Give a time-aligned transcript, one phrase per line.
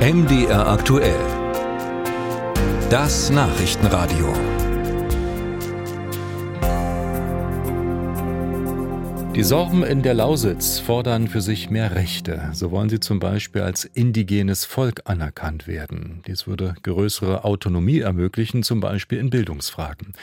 [0.00, 1.20] MDR aktuell.
[2.88, 4.32] Das Nachrichtenradio.
[9.36, 12.50] Die Sorben in der Lausitz fordern für sich mehr Rechte.
[12.52, 16.20] So wollen sie zum Beispiel als indigenes Volk anerkannt werden.
[16.26, 20.14] Dies würde größere Autonomie ermöglichen, zum Beispiel in Bildungsfragen.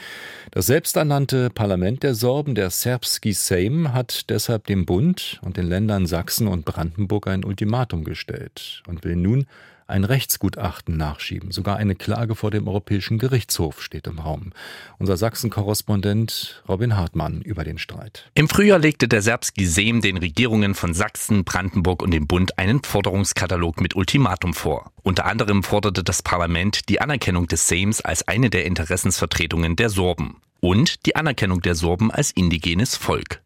[0.50, 6.06] Das selbsternannte Parlament der Sorben, der Serbski Sejm, hat deshalb dem Bund und den Ländern
[6.06, 9.46] Sachsen und Brandenburg ein Ultimatum gestellt und will nun
[9.88, 11.50] ein Rechtsgutachten nachschieben.
[11.50, 14.52] Sogar eine Klage vor dem Europäischen Gerichtshof steht im Raum.
[14.98, 18.30] Unser Sachsen-Korrespondent Robin Hartmann über den Streit.
[18.34, 22.82] Im Frühjahr legte der Serbski Sejm den Regierungen von Sachsen, Brandenburg und dem Bund einen
[22.82, 24.92] Forderungskatalog mit Ultimatum vor.
[25.02, 30.42] Unter anderem forderte das Parlament die Anerkennung des Sejms als eine der Interessensvertretungen der Sorben
[30.60, 33.40] und die Anerkennung der Sorben als indigenes Volk.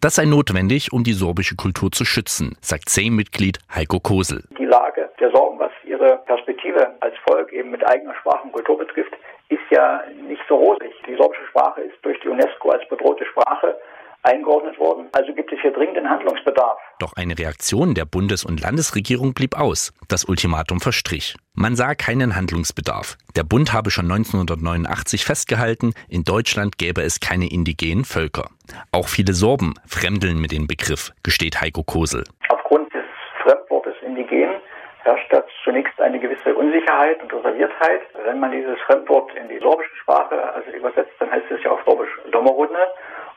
[0.00, 4.44] Das sei notwendig, um die sorbische Kultur zu schützen, sagt Sejm-Mitglied Heiko Kosel.
[4.58, 8.78] Die Lage der Sorben, was ihre Perspektive als Volk eben mit eigener Sprache und Kultur
[8.78, 9.12] betrifft,
[9.48, 10.92] ist ja nicht so rosig.
[11.06, 13.76] Die sorbische Sprache ist durch die UNESCO als bedrohte Sprache
[14.28, 15.08] eingeordnet worden.
[15.12, 16.78] Also gibt es hier dringenden Handlungsbedarf.
[16.98, 19.92] Doch eine Reaktion der Bundes- und Landesregierung blieb aus.
[20.08, 21.36] Das Ultimatum verstrich.
[21.54, 23.16] Man sah keinen Handlungsbedarf.
[23.34, 28.50] Der Bund habe schon 1989 festgehalten, in Deutschland gäbe es keine indigenen Völker.
[28.92, 32.24] Auch viele Sorben fremdeln mit dem Begriff, gesteht Heiko Kosel.
[32.48, 33.04] Aufgrund des
[33.42, 34.50] Fremdwortes indigen
[35.02, 38.02] herrscht da zunächst eine gewisse Unsicherheit und Reserviertheit.
[38.24, 41.80] Wenn man dieses Fremdwort in die sorbische Sprache also übersetzt, dann heißt es ja auf
[41.86, 42.86] Sorbisch Domorudne.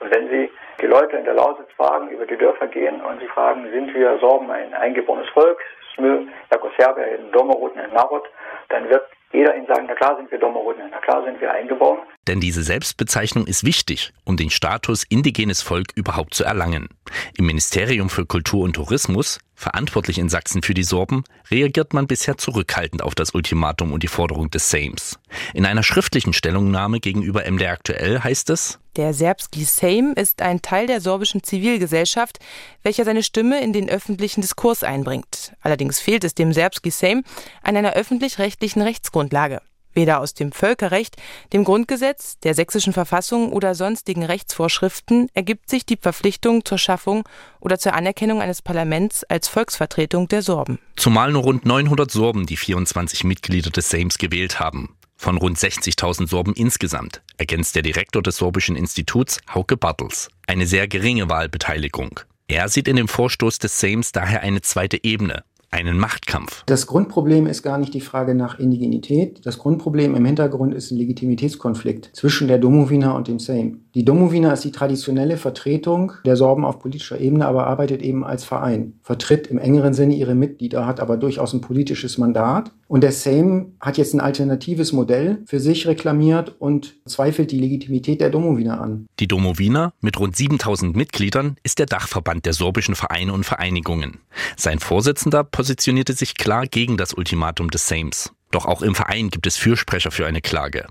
[0.02, 0.50] Und wenn Sie
[0.82, 4.18] die Leute in der Lausitz fragen, über die Dörfer gehen und sie fragen, sind wir
[4.20, 5.60] Sorben ein eingeborenes Volk,
[5.96, 8.24] Smö, Jakoserbia, in Domoruten, in Narod,
[8.70, 12.00] dann wird jeder Ihnen sagen, na klar sind wir Domoruten, na klar sind wir eingeboren.
[12.28, 16.90] Denn diese Selbstbezeichnung ist wichtig, um den Status indigenes Volk überhaupt zu erlangen.
[17.38, 22.38] Im Ministerium für Kultur und Tourismus, verantwortlich in Sachsen für die Sorben, reagiert man bisher
[22.38, 25.20] zurückhaltend auf das Ultimatum und die Forderung des Sejms.
[25.54, 30.86] In einer schriftlichen Stellungnahme gegenüber MDR aktuell heißt es, der Serbski Sejm ist ein Teil
[30.86, 32.40] der sorbischen Zivilgesellschaft,
[32.84, 35.54] welcher seine Stimme in den öffentlichen Diskurs einbringt.
[35.62, 37.24] Allerdings fehlt es dem Serbski Sejm
[37.64, 39.62] an einer öffentlich-rechtlichen Rechtsgrundlage.
[39.94, 41.18] Weder aus dem Völkerrecht,
[41.54, 47.24] dem Grundgesetz, der sächsischen Verfassung oder sonstigen Rechtsvorschriften ergibt sich die Verpflichtung zur Schaffung
[47.60, 50.80] oder zur Anerkennung eines Parlaments als Volksvertretung der Sorben.
[50.96, 56.28] Zumal nur rund 900 Sorben die 24 Mitglieder des Sejms gewählt haben von rund 60.000
[56.28, 60.30] Sorben insgesamt, ergänzt der Direktor des Sorbischen Instituts Hauke Bartels.
[60.48, 62.20] Eine sehr geringe Wahlbeteiligung.
[62.48, 66.64] Er sieht in dem Vorstoß des Sejms daher eine zweite Ebene, einen Machtkampf.
[66.66, 69.46] Das Grundproblem ist gar nicht die Frage nach Indigenität.
[69.46, 73.80] Das Grundproblem im Hintergrund ist ein Legitimitätskonflikt zwischen der Domowina und dem Sejm.
[73.94, 78.46] Die Domowina ist die traditionelle Vertretung der Sorben auf politischer Ebene, aber arbeitet eben als
[78.46, 82.72] Verein, vertritt im engeren Sinne ihre Mitglieder, hat aber durchaus ein politisches Mandat.
[82.88, 88.22] Und der Sejm hat jetzt ein alternatives Modell für sich reklamiert und zweifelt die Legitimität
[88.22, 89.08] der Domowina an.
[89.20, 94.20] Die Domowina mit rund 7000 Mitgliedern ist der Dachverband der sorbischen Vereine und Vereinigungen.
[94.56, 98.32] Sein Vorsitzender positionierte sich klar gegen das Ultimatum des Sejms.
[98.52, 100.86] Doch auch im Verein gibt es Fürsprecher für eine Klage.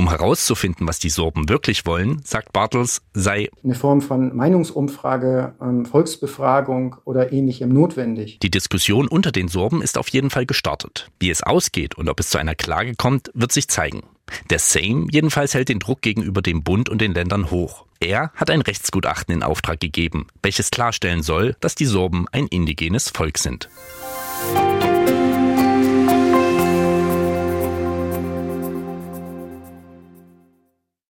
[0.00, 5.84] Um herauszufinden, was die Sorben wirklich wollen, sagt Bartels, sei eine Form von Meinungsumfrage, ähm,
[5.84, 8.38] Volksbefragung oder ähnlichem notwendig.
[8.38, 11.10] Die Diskussion unter den Sorben ist auf jeden Fall gestartet.
[11.20, 14.02] Wie es ausgeht und ob es zu einer Klage kommt, wird sich zeigen.
[14.48, 17.84] Der Sejm jedenfalls hält den Druck gegenüber dem Bund und den Ländern hoch.
[18.00, 23.10] Er hat ein Rechtsgutachten in Auftrag gegeben, welches klarstellen soll, dass die Sorben ein indigenes
[23.10, 23.68] Volk sind.
[24.54, 24.99] Musik